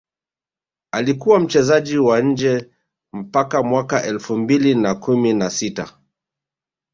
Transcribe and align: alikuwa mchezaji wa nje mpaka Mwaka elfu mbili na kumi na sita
alikuwa 0.91 1.39
mchezaji 1.39 1.97
wa 1.97 2.21
nje 2.21 2.69
mpaka 3.13 3.63
Mwaka 3.63 4.03
elfu 4.03 4.37
mbili 4.37 4.75
na 4.75 4.95
kumi 4.95 5.33
na 5.33 5.49
sita 5.49 5.97